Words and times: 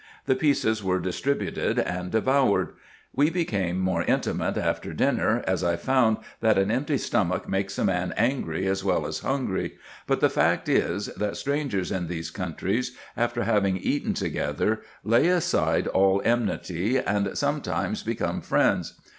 The 0.25 0.33
pieces 0.35 0.83
were 0.83 0.99
distributed 0.99 1.77
and 1.77 2.09
devoured. 2.09 2.69
We 3.13 3.29
became 3.29 3.79
more 3.79 4.01
intimate 4.01 4.57
after 4.57 4.93
dinner, 4.93 5.43
as 5.45 5.63
I 5.63 5.75
found 5.75 6.17
that 6.39 6.57
an 6.57 6.71
empty 6.71 6.97
stomach 6.97 7.47
makes 7.47 7.77
a 7.77 7.85
man 7.85 8.11
angry 8.17 8.65
as 8.65 8.83
well 8.83 9.05
as 9.05 9.19
hungry; 9.19 9.75
but 10.07 10.19
the 10.19 10.27
fact 10.27 10.67
is, 10.67 11.05
that 11.13 11.37
strangers 11.37 11.91
in 11.91 12.07
these 12.07 12.31
countries, 12.31 12.97
after 13.15 13.41
IN 13.41 13.47
EGYPT, 13.49 13.63
NUBIA, 13.63 13.75
&c. 13.75 13.89
407 13.91 13.93
having 13.93 13.95
eaten 14.01 14.13
together, 14.15 14.81
lay 15.03 15.27
aside 15.27 15.85
all 15.85 16.19
enmity, 16.25 16.97
and 16.97 17.37
sometimes 17.37 18.01
become 18.01 18.41
friends. 18.41 18.95